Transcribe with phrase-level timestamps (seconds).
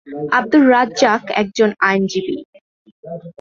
[0.37, 2.37] আবদুর রাজ্জাক একজন আইনজীবী।